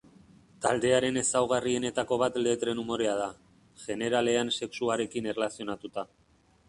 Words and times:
Taldearen 0.65 1.19
ezaugarrienetako 1.21 2.17
bat 2.23 2.39
letren 2.47 2.81
umorea 2.85 3.13
da, 3.19 3.29
jeneralean 3.85 4.51
sexuarekin 4.59 5.29
erlazionatuta. 5.35 6.07